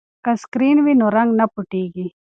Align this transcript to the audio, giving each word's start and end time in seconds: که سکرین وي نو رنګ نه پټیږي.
که 0.23 0.31
سکرین 0.41 0.77
وي 0.85 0.93
نو 0.99 1.07
رنګ 1.15 1.29
نه 1.39 1.45
پټیږي. 1.53 2.07